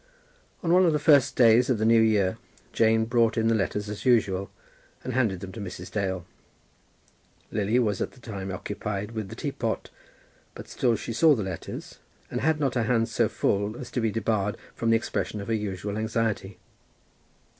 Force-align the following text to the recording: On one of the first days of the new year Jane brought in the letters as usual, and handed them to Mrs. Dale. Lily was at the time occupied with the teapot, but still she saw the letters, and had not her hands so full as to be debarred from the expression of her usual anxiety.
On 0.63 0.73
one 0.73 0.83
of 0.83 0.93
the 0.93 0.97
first 0.97 1.35
days 1.35 1.69
of 1.69 1.77
the 1.77 1.85
new 1.85 2.01
year 2.01 2.39
Jane 2.73 3.05
brought 3.05 3.37
in 3.37 3.49
the 3.49 3.53
letters 3.53 3.87
as 3.87 4.03
usual, 4.03 4.49
and 5.03 5.13
handed 5.13 5.41
them 5.41 5.51
to 5.51 5.59
Mrs. 5.59 5.91
Dale. 5.91 6.25
Lily 7.51 7.77
was 7.77 8.01
at 8.01 8.13
the 8.13 8.19
time 8.19 8.51
occupied 8.51 9.11
with 9.11 9.29
the 9.29 9.35
teapot, 9.35 9.91
but 10.55 10.67
still 10.67 10.95
she 10.95 11.13
saw 11.13 11.35
the 11.35 11.43
letters, 11.43 11.99
and 12.31 12.41
had 12.41 12.59
not 12.59 12.73
her 12.73 12.85
hands 12.85 13.11
so 13.11 13.29
full 13.29 13.77
as 13.77 13.91
to 13.91 14.01
be 14.01 14.09
debarred 14.09 14.57
from 14.73 14.89
the 14.89 14.97
expression 14.97 15.39
of 15.39 15.49
her 15.49 15.53
usual 15.53 15.95
anxiety. 15.99 16.57